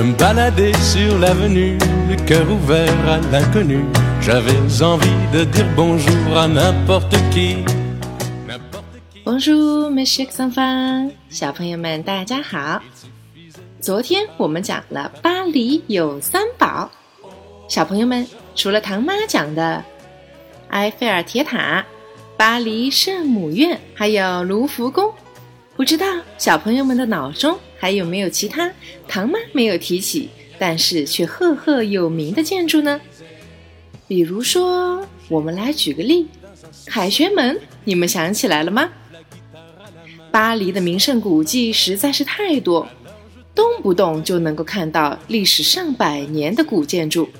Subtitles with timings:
[0.00, 1.76] Je me baladais sur l'avenue,
[2.08, 3.84] le cœur ouvert à l'inconnu.
[4.22, 7.56] J'avais envie de dire bonjour à n'importe qui.
[8.48, 9.20] N'importe qui.
[9.26, 12.80] Bonjour, mes chers enfants，小朋友们大家好。
[13.82, 16.90] 昨天我们讲了巴黎有三宝，
[17.68, 18.26] 小朋友们
[18.56, 19.84] 除了唐妈讲的
[20.70, 21.84] 埃菲尔铁塔、
[22.38, 25.12] 巴黎圣母院，还有卢浮宫，
[25.76, 26.06] 不知道
[26.38, 28.70] 小朋友们的脑中还有没有其他
[29.08, 33.00] 唐妈没有提起，但是却赫赫有名的建筑呢？
[34.06, 36.28] 比如说，我们来举个例，
[36.84, 38.90] 凯旋门，你们想起来了吗？
[40.30, 42.86] 巴黎的名胜古迹实在是太多，
[43.54, 47.30] 动不动就能够看到历史上百年的古建筑。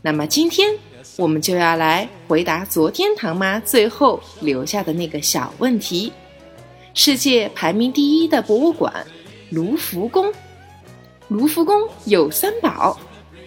[0.00, 0.74] 那么今天
[1.16, 6.10] 我们就要来回答昨天唐妈最后留下的那个小问题：
[6.94, 9.06] 世界排名第一的博物馆——
[9.52, 10.32] 卢浮宫。
[11.28, 12.98] 卢浮宫有三宝，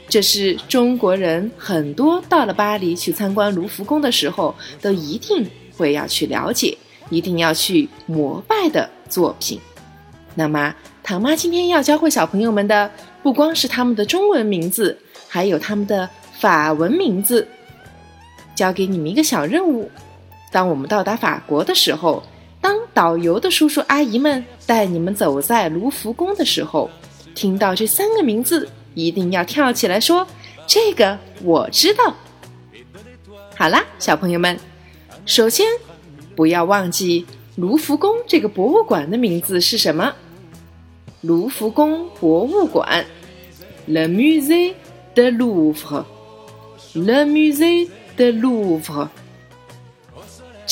[0.08, 5.46] 这是中国人很多到了巴黎去参观卢浮宫的时候，都一定
[5.76, 6.78] 会要去了解。
[7.12, 9.60] 一定要去膜拜的作品。
[10.34, 12.90] 那么，唐妈今天要教会小朋友们的，
[13.22, 17.48] 不光是他们的中文名字，还有他们的法文名字。
[18.56, 19.92] 教给你们一个小任务：
[20.52, 22.24] 当我们到达法国的时候，
[22.66, 26.90] 当导游的叔叔阿姨们带你们走在卢浮宫的时候，
[27.36, 30.26] 听到这三个名字，一定要跳起来说
[30.66, 32.16] ：“这个我知道。”
[33.56, 34.58] 好啦，小朋友们，
[35.28, 35.64] 首先。
[36.36, 40.12] 不要忘记卢浮宫这个博物馆的名字是什么？
[41.22, 43.06] 卢浮宫博物馆
[43.88, 44.74] ，Le Musée
[45.14, 49.10] de Louvre，Le Musée de Louvre。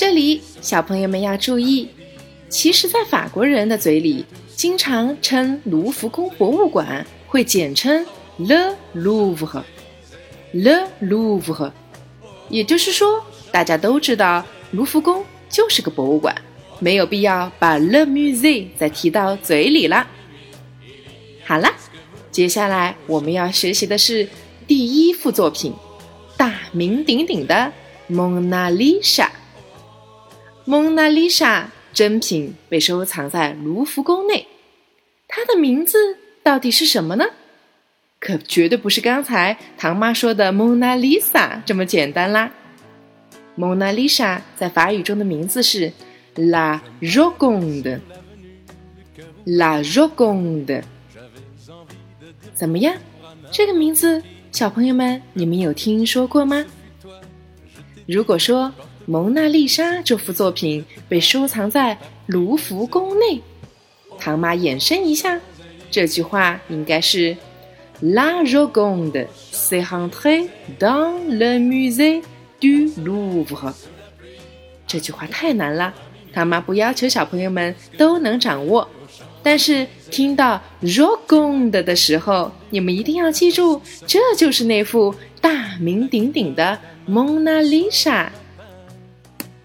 [0.05, 1.87] 这里小朋友们要注意，
[2.49, 8.05] 其实，在法国人的嘴里，经常称卢浮宫博物馆会简称
[8.37, 11.71] Le Louvre，Le Louvre。
[12.49, 15.23] 也就是说，大家都知道卢浮宫。
[15.49, 16.35] 就是个博物馆，
[16.79, 20.05] 没有必要把 Le Musée 再提到嘴里了。
[21.45, 21.69] 好了，
[22.29, 24.27] 接下来我们要学习的是
[24.67, 25.73] 第一幅作品，
[26.35, 27.71] 大名鼎鼎的
[28.07, 29.31] 蒙娜丽莎。
[30.65, 34.47] 蒙娜丽莎真品被收藏在卢浮宫内，
[35.27, 37.25] 它的名字到底是什么呢？
[38.19, 42.49] 可绝对不是刚才唐妈说的蒙娜丽莎这么简单啦。
[43.55, 45.91] 蒙娜丽莎在法语中的名字是
[46.35, 48.01] La Joconde，La
[49.83, 50.83] Joconde。
[52.53, 52.95] 怎么样？
[53.51, 56.65] 这个名字，小朋友们，你们有听说过吗？
[58.07, 58.73] 如果说
[59.05, 63.41] 蒙娜丽莎这幅作品被收藏在卢浮宫内，
[64.17, 65.39] 唐妈延伸一下，
[65.91, 67.35] 这句话应该是
[67.99, 70.47] La Joconde s'est rentrée
[70.79, 72.23] dans le musée。
[72.61, 73.73] du Louvre，
[74.87, 75.93] 这句话太难了，
[76.31, 78.87] 唐妈不要求小朋友们都能掌握。
[79.43, 88.31] 但是听到 Joconde 的时候，你们一定要记住，这就是那幅大名鼎鼎的蒙娜丽莎。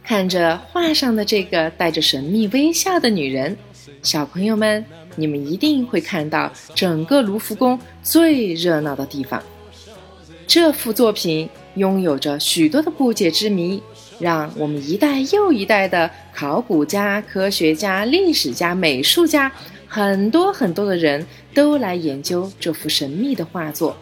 [0.09, 3.55] 看着画上的这个带着神秘微笑的女人，
[4.03, 4.83] 小朋友们，
[5.17, 9.43] 你们一定会看到整个卢浮宫最热闹的地方。
[10.47, 11.47] 这幅作品。
[11.75, 13.81] 拥有着许多的不解之谜，
[14.19, 19.53] 让我们一代又一代的考古家、科学家、历史家、美术家，
[19.87, 23.97] 很多很多的人都来研究这幅神秘的画作。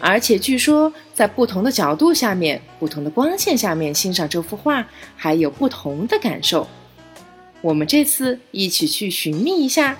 [0.00, 4.86] 而且据说，在不同的角度下面、不同的光线下面欣赏这幅画，
[5.16, 6.66] 还有不同的感受。
[7.60, 9.96] 我们这次一起去寻觅一下，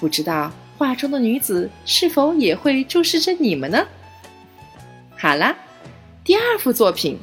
[0.00, 3.86] 不知道画中的女子是否也会注视着你们呢？
[5.16, 5.56] 好啦。
[6.24, 7.18] 第二幅作品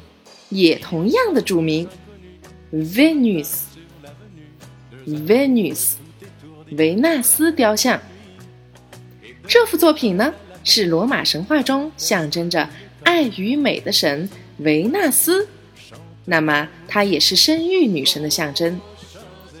[0.50, 1.88] 也同样的著名
[2.70, 3.54] ，Venus，Venus，
[6.72, 7.98] 维纳斯雕像。
[9.48, 10.34] 这幅作品呢，
[10.64, 12.68] 是罗马神话中象征着
[13.02, 14.28] 爱与美的神
[14.58, 15.48] 维纳斯，
[16.24, 18.80] 那么它也是生育女神的象征。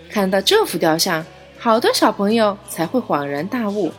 [0.08, 1.24] 看到这幅雕像，
[1.58, 3.92] 好多小朋友才会恍然大悟：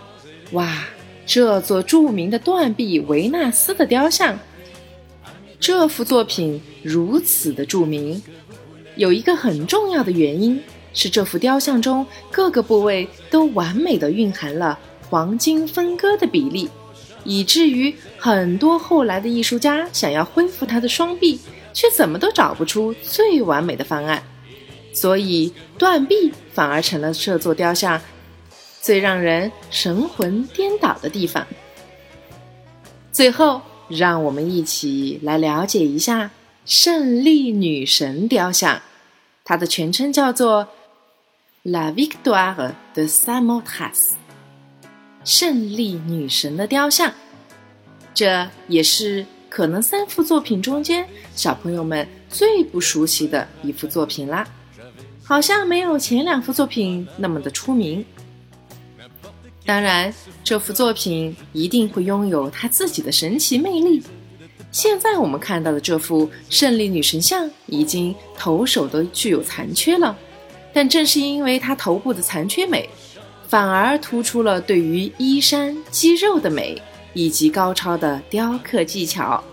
[0.51, 0.85] 哇，
[1.25, 4.37] 这座著名的断臂维纳斯的雕像。
[5.59, 8.21] 这幅作品如此的著名，
[8.95, 10.61] 有一个很重要的原因
[10.93, 14.77] 是这幅雕像中各个部位都完美的蕴含了
[15.09, 16.69] 黄金分割的比例，
[17.23, 21.39] 以至于很多后来的艺术家想要恢复他的双臂，
[21.73, 24.23] 却怎么都找不出最完美的方案，
[24.93, 28.01] 所以断臂反而成了这座雕像
[28.81, 31.45] 最让人神魂颠倒的地方。
[33.11, 36.31] 最后，让我们一起来了解一下
[36.65, 38.81] 胜利女神雕像，
[39.43, 40.69] 它的全称叫做
[41.63, 44.13] La Victoire de Samothrace，
[45.23, 47.11] 胜利女神的雕像。
[48.13, 54.47] 这也是可能三幅作品中间小朋友们最不熟悉的一幅作品啦，
[55.23, 58.05] 好像没有前两幅作品那么的出名。
[59.65, 60.13] 当然，
[60.43, 64.03] 这幅作品一定会拥有它自己的神奇魅力。
[64.71, 70.17] 现在我们看到的这幅胜利女神像已经头手都具有残缺了，
[70.73, 72.89] 但正是因为它头部的残缺美，
[73.51, 76.81] 反而突出了对于衣衫肌肉的美。
[77.13, 79.43] 以及高超的雕刻技巧，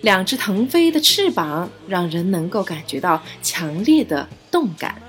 [0.00, 5.00] 两只腾飞的翅膀让人能够感觉到强烈的动感。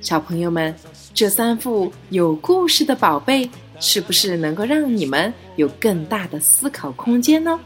[0.00, 0.74] 小朋友们，
[1.14, 3.48] 这三副有故事的宝贝，
[3.78, 7.60] 是不是能够让你们有更大的思考空间呢？